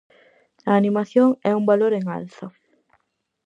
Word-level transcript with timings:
A 0.69 0.71
animación 0.81 1.29
é 1.49 1.51
un 1.59 1.65
valor 1.71 1.91
en 1.99 2.05
alza. 2.17 2.47